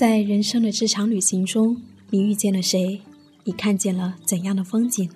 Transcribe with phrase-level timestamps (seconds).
[0.00, 1.76] 在人生的这场旅行中，
[2.08, 3.02] 你遇见了谁？
[3.44, 5.10] 你看见了怎样的风景？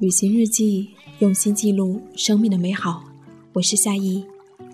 [0.00, 0.88] 旅行日记，
[1.20, 3.04] 用心记录生命的美好。
[3.52, 4.24] 我是夏意，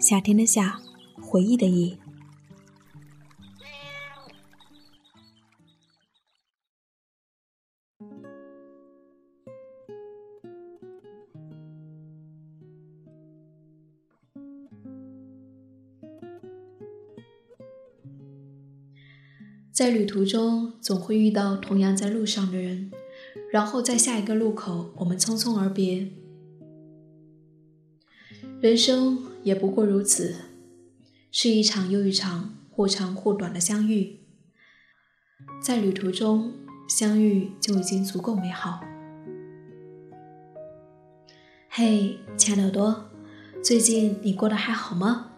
[0.00, 0.80] 夏天的夏，
[1.20, 1.94] 回忆的忆。
[19.82, 22.92] 在旅途中，总会遇到同样在路上的人，
[23.50, 26.06] 然后在下一个路口，我们匆匆而别。
[28.60, 30.36] 人生也不过如此，
[31.32, 34.20] 是一场又一场或长或短的相遇。
[35.60, 36.52] 在旅途中
[36.88, 38.84] 相遇就已经足够美好。
[41.68, 43.10] 嘿，亲爱的耳朵，
[43.64, 45.32] 最近你过得还好吗？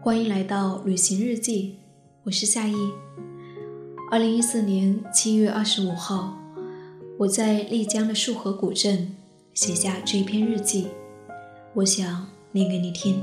[0.00, 1.80] 欢迎来到旅行日记，
[2.22, 2.74] 我是夏意。
[4.14, 6.38] 二零一四年七月二十五号，
[7.18, 9.12] 我在丽江的束河古镇
[9.54, 10.86] 写下这篇日记，
[11.74, 13.20] 我想念给你听。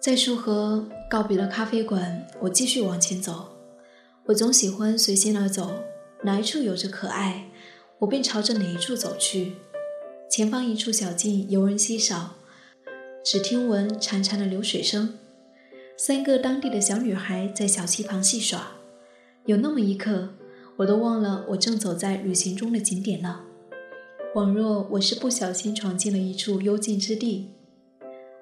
[0.00, 3.50] 在束河告别了咖啡馆，我继续往前走。
[4.24, 5.72] 我总喜欢随心而走，
[6.22, 7.50] 哪一处有着可爱，
[7.98, 9.56] 我便朝着哪一处走去。
[10.30, 12.36] 前方一处小径游人稀少，
[13.22, 15.18] 只听闻潺潺的流水声。
[15.98, 18.68] 三个当地的小女孩在小溪旁戏耍。
[19.44, 20.30] 有那么一刻，
[20.76, 23.42] 我都忘了我正走在旅行中的景点了，
[24.34, 27.50] 恍若我是不小心闯进了一处幽静之地。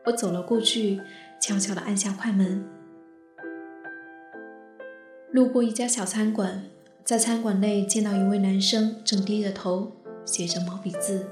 [0.07, 1.01] 我走了过去。
[1.41, 2.69] 悄悄地按下快门，
[5.31, 6.65] 路过一家小餐馆，
[7.05, 9.93] 在餐馆内见到一位男生正低着头
[10.25, 11.27] 写着毛笔字，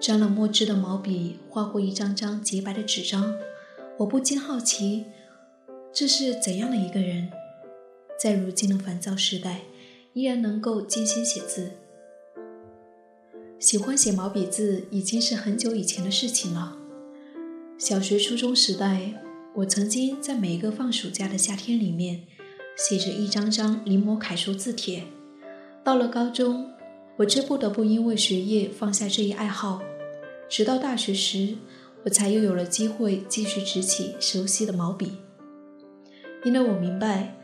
[0.00, 3.36] 沾了墨汁的毛笔划过一张张洁白的纸张。
[3.98, 5.04] 我不禁好奇，
[5.92, 7.30] 这是怎样的一个人，
[8.18, 9.60] 在如今的烦躁时代，
[10.14, 11.72] 依然能够精心写字。
[13.58, 16.77] 喜欢写毛笔字已经是很久以前的事情了。
[17.78, 19.14] 小学、初中时代，
[19.54, 22.22] 我曾经在每一个放暑假的夏天里面，
[22.76, 25.04] 写着一张张临摹楷书字帖。
[25.84, 26.72] 到了高中，
[27.16, 29.80] 我却不得不因为学业放下这一爱好。
[30.48, 31.54] 直到大学时，
[32.02, 35.12] 我才又有了机会继续执起熟悉的毛笔。
[36.44, 37.36] 因为我明白，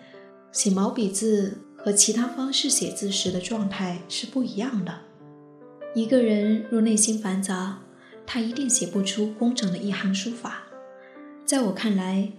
[0.50, 4.98] 写毛笔字和其他方式写字时的状态是不一样的。
[5.94, 7.78] 一个人若内心繁杂，
[8.26, 10.62] 他一定写不出工整的一行书法。
[11.44, 12.32] 在我看来，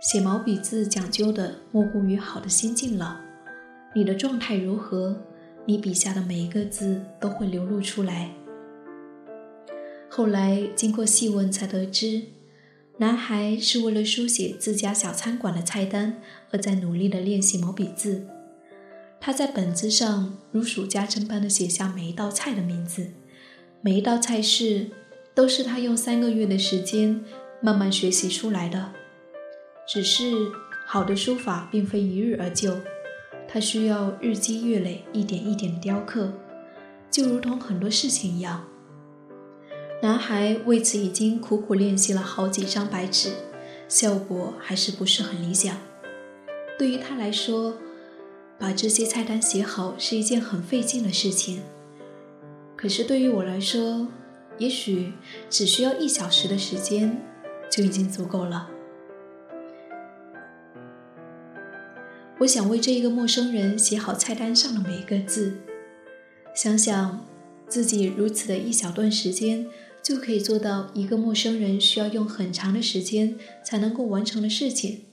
[0.00, 3.20] 写毛笔字讲究的莫过于好的心境了。
[3.94, 5.22] 你的状态如何，
[5.64, 8.32] 你笔下的每一个字都会流露出来。
[10.08, 12.22] 后来经过细问才得知，
[12.98, 16.20] 男孩是为了书写自家小餐馆的菜单
[16.50, 18.26] 而在努力的练习毛笔字。
[19.20, 23.10] 他在本子上如数家珍般的写下每一道菜的名字，
[23.80, 24.90] 每一道菜式。
[25.38, 27.24] 都是他用三个月的时间
[27.60, 28.90] 慢慢学习出来的。
[29.86, 30.32] 只是
[30.84, 32.74] 好的书法并非一日而就，
[33.46, 36.32] 它需要日积月累、一点一点的雕刻，
[37.08, 38.66] 就如同很多事情一样。
[40.02, 43.30] 男孩为此已经苦苦练习了好几张白纸，
[43.86, 45.76] 效果还是不是很理想。
[46.76, 47.74] 对于他来说，
[48.58, 51.62] 把这些菜单写好是一件很费劲的事情。
[52.74, 54.08] 可是对于我来说，
[54.58, 55.12] 也许
[55.48, 57.20] 只需要一小时的时间
[57.70, 58.68] 就已经足够了。
[62.40, 65.58] 我想为这一个陌生人写好菜单上的每一个字，
[66.54, 67.26] 想想
[67.68, 69.66] 自己如此的一小段时间
[70.02, 75.06] 就可以做到一个陌生人需要用很长的时间才能够完成的事情，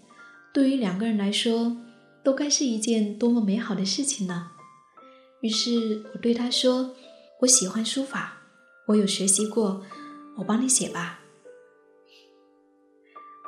[0.53, 1.77] 对于两个人来说，
[2.23, 4.51] 都该是一件多么美好的事情呢？
[5.41, 6.95] 于是我对他说
[7.41, 8.43] ：“我喜欢书法。”
[8.87, 9.83] 我有学习过，
[10.37, 11.21] 我帮你写吧。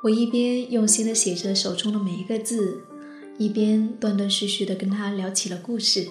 [0.04, 2.82] 我一边用心的写着手中的每一个字，
[3.38, 6.08] 一边断断续续的跟他聊起了故事。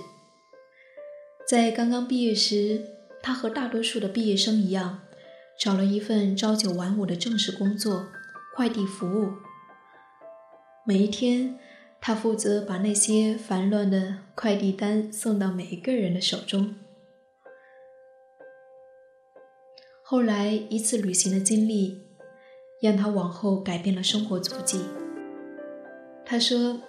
[1.49, 2.85] 在刚刚毕业时，
[3.23, 5.01] 他和大多数的毕业生一样，
[5.59, 8.07] 找了一份朝九晚五的正式工作——
[8.55, 9.31] 快递服务。
[10.85, 11.59] 每一天，
[12.01, 16.75] 他负责把那些繁乱的快递单送到每一个人的手中。
[20.09, 21.99] 后来一次旅行的经历，
[22.81, 24.83] 让他往后改变了生活足迹。
[26.25, 26.81] 他说：“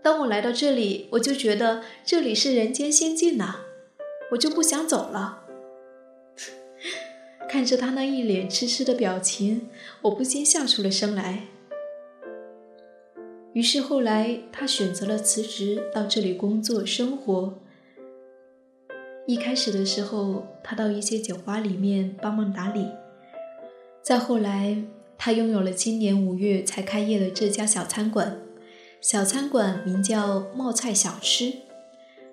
[0.00, 3.62] 当我来到这里，我就觉得这里是人间仙境呐，
[4.30, 5.42] 我就不想走了。
[7.50, 9.68] ”看着他那一脸痴痴的表情，
[10.02, 11.48] 我不禁笑出了声来。
[13.54, 17.58] 于是后来，他选择了辞职，到这里工作生活。
[19.24, 22.88] 一开始的时候，他到一些酒吧里面帮忙打理。
[24.02, 24.82] 再后来，
[25.16, 28.36] 他拥有了今年五月才开业的这家小餐馆。
[29.00, 31.52] 小餐馆名叫冒菜小吃。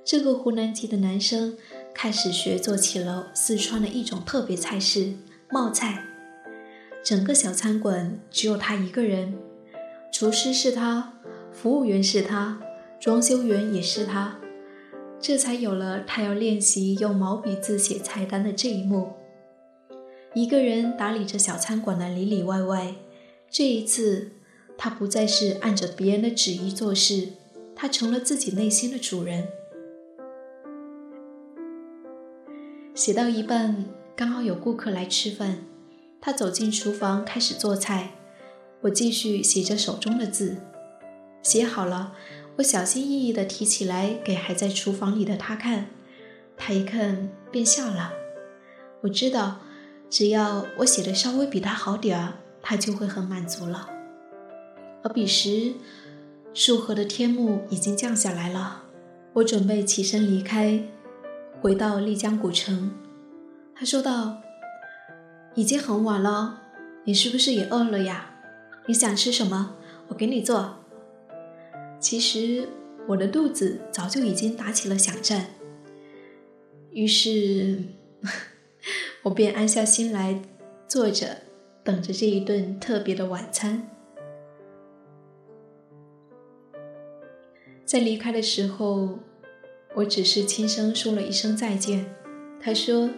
[0.03, 1.56] 这个湖南籍的男生
[1.94, 5.13] 开始学做起了四川的一种特别菜式——
[5.51, 6.03] 冒菜。
[7.03, 9.38] 整个小餐馆只有他一个人，
[10.12, 11.13] 厨师是他，
[11.51, 12.59] 服务员是他，
[13.00, 14.38] 装修员也是他。
[15.21, 19.13] 这才有了他要练习用毛笔字写菜单的这一幕。
[20.33, 22.95] 一个人打理着小餐馆的里里外外。
[23.50, 24.31] 这一次，
[24.77, 27.30] 他不再是按着别人的旨意做事，
[27.75, 29.48] 他成了自己内心的主人。
[32.94, 33.86] 写到一半，
[34.16, 35.63] 刚好有顾客来吃饭，
[36.21, 38.12] 他走进厨房开始做菜，
[38.81, 40.57] 我继续写着手中的字，
[41.42, 42.13] 写好了。
[42.59, 45.88] 我小心翼翼地提起来给还在厨房里的他看，
[46.57, 48.11] 他一看便笑了。
[49.00, 49.59] 我知道，
[50.09, 53.89] 只要我写的稍微比他好点儿，他就会很满足了。
[55.03, 55.71] 而彼时，
[56.53, 58.83] 树河的天幕已经降下来了，
[59.31, 60.83] 我准备起身离开，
[61.61, 62.91] 回到丽江古城。
[63.73, 64.41] 他说道
[65.56, 66.59] ：“已经很晚了，
[67.06, 68.31] 你是不是也饿了呀？
[68.88, 69.75] 你想吃什么？
[70.09, 70.75] 我给你做。”
[72.00, 72.68] 其实
[73.07, 75.48] 我的肚子早就已经打起了响战，
[76.92, 77.84] 于是
[79.24, 80.42] 我便安下心来，
[80.88, 81.42] 坐着
[81.84, 83.90] 等着这一顿特别的晚餐。
[87.86, 89.19] 在离开的时候，
[89.95, 92.16] 我只是轻声说了一声再见。
[92.62, 93.10] 他说：“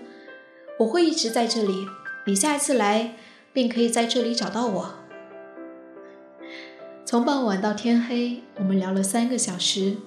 [0.80, 1.86] 我会一直在这里，
[2.26, 3.16] 你下一次来
[3.52, 4.96] 便可以在这里找到我。”
[7.12, 9.98] 从傍晚到天黑，我们聊了三个小时。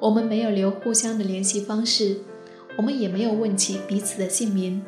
[0.00, 2.16] 我们没有留互相的联系方式，
[2.76, 4.82] 我们也没有问起彼此的姓名。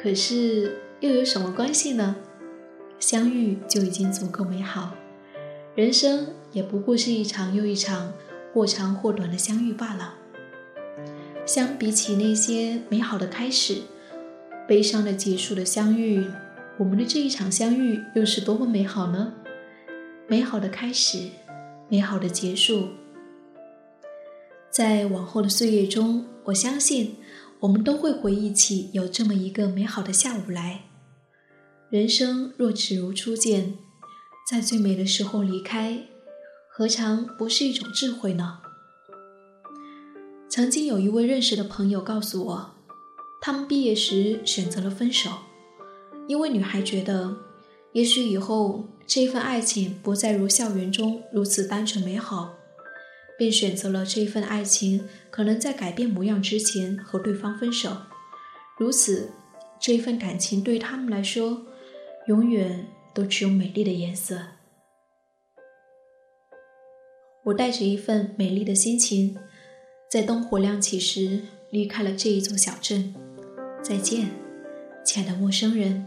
[0.00, 2.14] 可是又有什么关系呢？
[3.00, 4.94] 相遇就已经足够美好，
[5.74, 8.12] 人生也不过是一场又一场
[8.54, 10.14] 或长或短的相遇罢了。
[11.44, 13.78] 相比起那些美好的开始、
[14.68, 16.24] 悲伤的结束的相遇，
[16.78, 19.32] 我们的这一场相遇又是多么美好呢？
[20.30, 21.30] 美好的开始，
[21.88, 22.88] 美好的结束。
[24.70, 27.16] 在往后的岁月中，我相信
[27.60, 30.82] 我们都会回忆起有这么一个美好的下午来。
[31.88, 33.78] 人生若只如初见，
[34.46, 35.98] 在最美的时候离开，
[36.68, 38.58] 何尝不是一种智慧呢？
[40.50, 42.74] 曾经有一位认识的朋友告诉我，
[43.40, 45.30] 他们毕业时选择了分手，
[46.26, 47.34] 因为女孩觉得，
[47.92, 48.84] 也许以后。
[49.08, 52.56] 这份爱情不再如校园中如此单纯美好，
[53.38, 57.96] 便选择了这份爱情可能在改变模样之前和对方分手。
[58.78, 59.30] 如此，
[59.80, 61.62] 这一份感情对他们来说，
[62.26, 64.38] 永远都只有美丽的颜色。
[67.44, 69.38] 我带着一份美丽的心情，
[70.10, 73.14] 在灯火亮起时离开了这一座小镇。
[73.82, 74.28] 再见，
[75.02, 76.06] 亲爱的陌生人。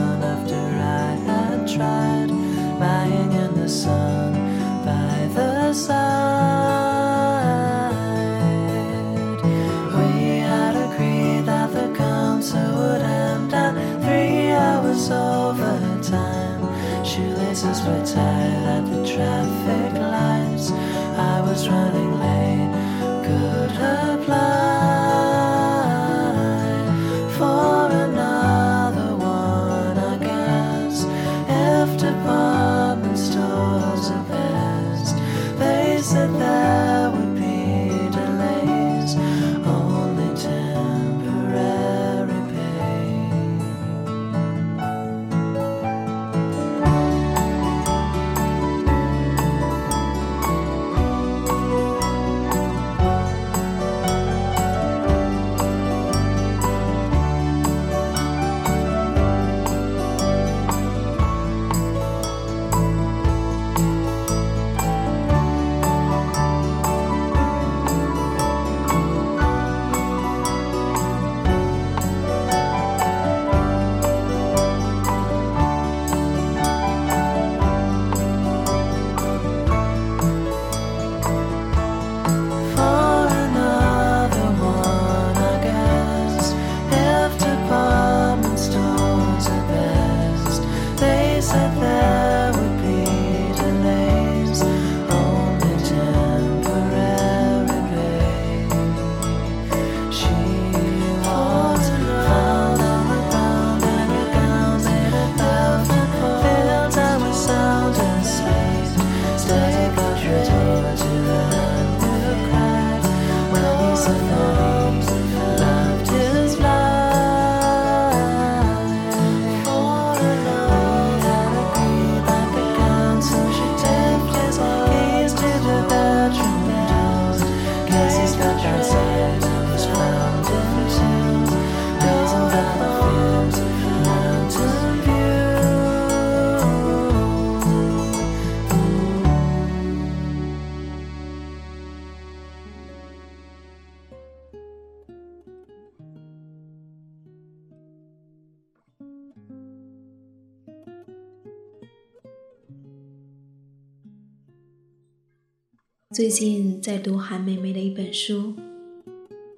[156.13, 158.53] 最近在读韩梅梅的一本书，《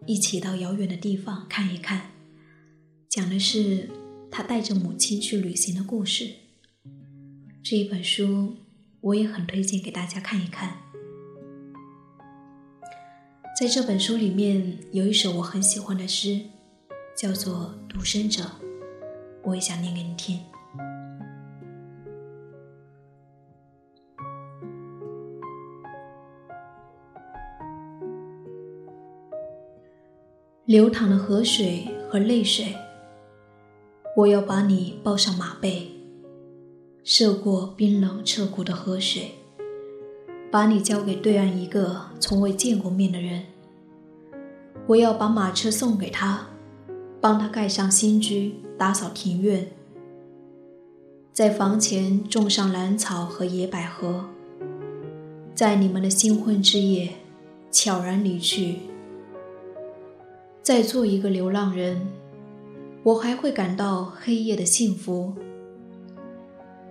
[0.06, 2.00] 一起到遥远的地方看一看》，
[3.10, 3.90] 讲的是
[4.30, 6.30] 她带着母亲去旅行的故事。
[7.64, 8.56] 这一本书
[9.02, 10.78] 我也很推荐给大家看一看。
[13.60, 16.40] 在这本书里面有一首我很喜欢的诗，
[17.18, 18.44] 叫做《独身者》，
[19.42, 20.40] 我也想念给你听。
[30.74, 32.76] 流淌的河水和泪水，
[34.18, 35.88] 我要把你抱上马背，
[37.04, 39.36] 涉过冰冷彻骨的河水，
[40.52, 43.44] 把你交给对岸一个从未见过面的人。
[44.88, 46.48] 我要把马车送给他，
[47.22, 49.68] 帮他盖上新居，打扫庭院，
[51.32, 54.26] 在房前种上兰草和野百合，
[55.54, 57.12] 在你们的新婚之夜，
[57.70, 58.78] 悄然离去。
[60.64, 62.08] 再做一个流浪人，
[63.04, 65.34] 我还会感到黑夜的幸福。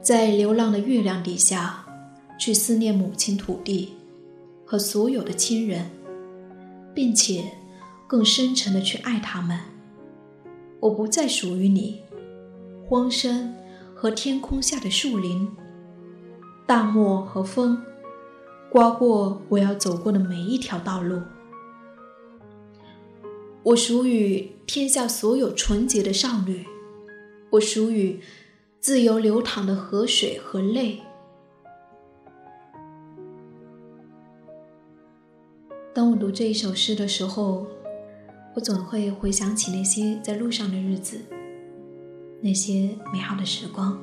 [0.03, 1.83] 在流浪的月亮底下，
[2.39, 3.95] 去思念母亲土地
[4.67, 5.91] 和所有的亲人，
[6.93, 7.45] 并且
[8.07, 9.59] 更深沉的去爱他们。
[10.79, 12.03] 我不再属于你，
[12.87, 13.57] 荒山
[13.95, 15.49] 和天空下的树林，
[16.67, 17.83] 大漠和风，
[18.71, 21.23] 刮过我要走过的每一条道路。
[23.65, 26.67] 我属于天下所有纯洁的少女，
[27.51, 28.19] 我属于
[28.81, 31.01] 自由流淌的河水和泪。
[35.95, 37.67] 当我读这一首诗的时候，
[38.55, 41.21] 我总会回想起那些在路上的日子，
[42.41, 43.97] 那些美好的时光。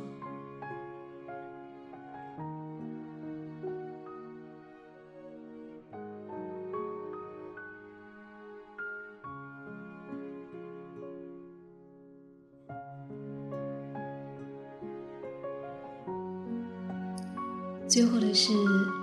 [17.89, 18.53] 最后的是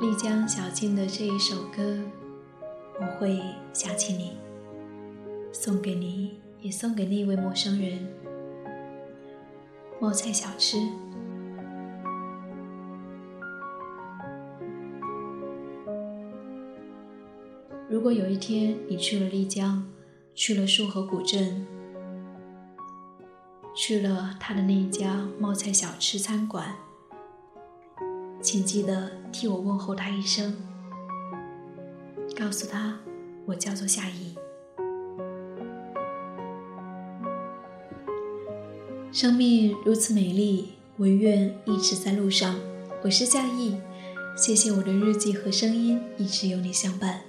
[0.00, 1.98] 丽江小静的这一首歌，
[3.00, 4.36] 我会想起你，
[5.52, 8.08] 送给你，也送给那位陌生人。
[10.00, 10.78] 冒菜小吃。
[17.90, 19.84] 如果有一天你去了丽江，
[20.32, 21.66] 去了束河古镇，
[23.74, 26.76] 去了他的那一家冒菜小吃餐馆。
[28.40, 30.54] 请记得替我问候他一声，
[32.36, 32.98] 告诉他
[33.44, 34.36] 我叫做夏意。
[39.10, 42.54] 生命如此美丽，唯愿一直在路上。
[43.02, 43.76] 我是夏意，
[44.36, 47.22] 谢谢我的日记和声音一直有你相伴。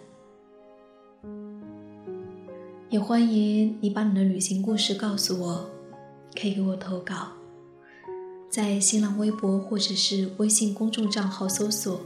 [2.90, 5.70] 也欢迎你把你的旅行故事告诉我，
[6.40, 7.37] 可以给我投稿。
[8.50, 12.02] 在新浪微博或者是微信公众账号搜索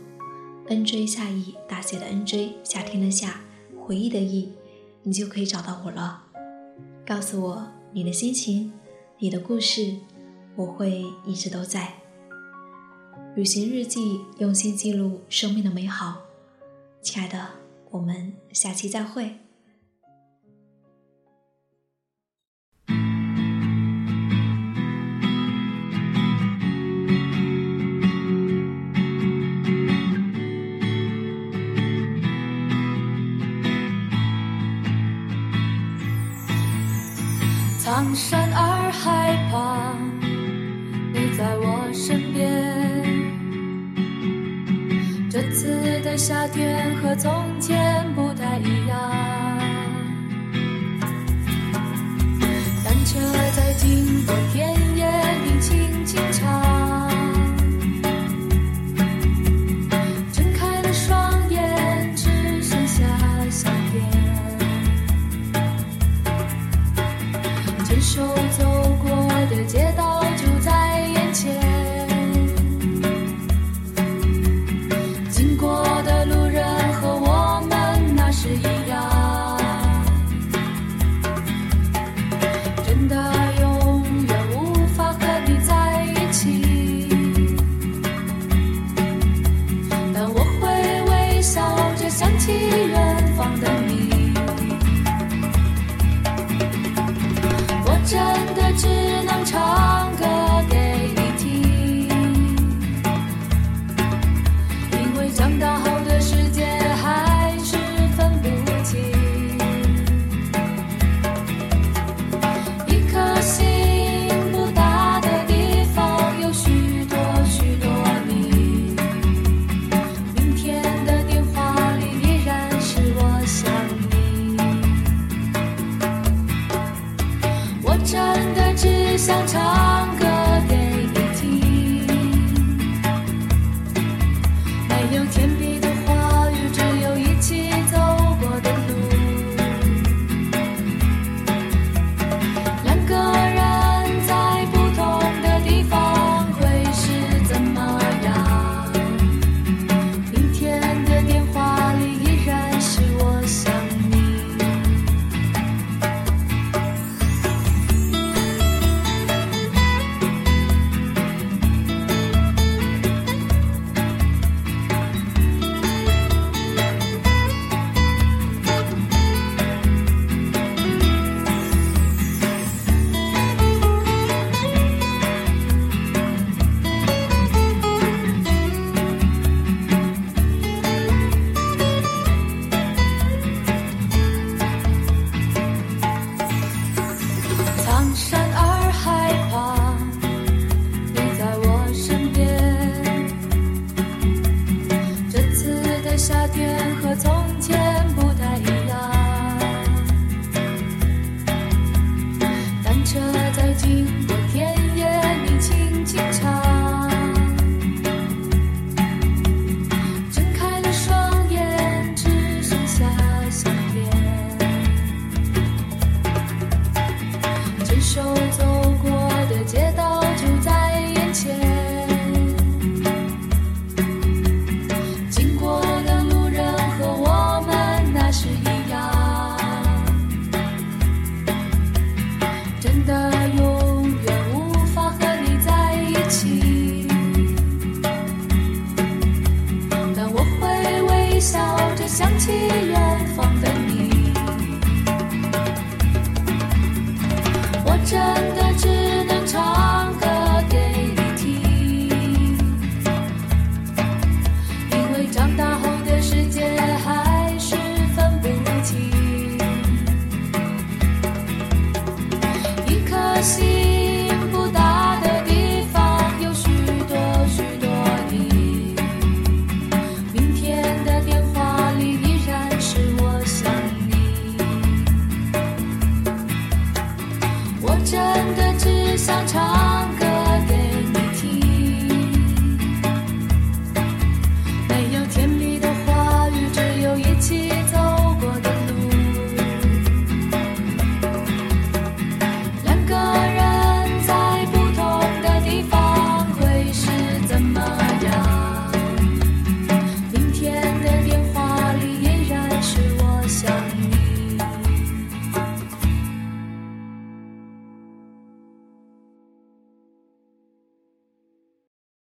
[0.67, 3.41] “nj 夏意”大写的 “nj”，夏天的夏，
[3.79, 4.49] 回忆的忆，
[5.03, 6.23] 你就可以找到我了。
[7.05, 8.73] 告诉我你的心情，
[9.19, 9.95] 你的故事，
[10.55, 11.93] 我会一直都在。
[13.35, 16.21] 旅行日记，用心记录生命的美好。
[17.01, 17.47] 亲爱的，
[17.91, 19.37] 我们下期再会。
[37.91, 39.97] 苍山洱海旁，
[41.11, 42.49] 你在我身边。
[45.29, 48.97] 这次的夏天和从前不太一样，
[52.85, 53.19] 单车
[53.57, 55.05] 在经过田野
[55.43, 56.60] 里轻轻唱。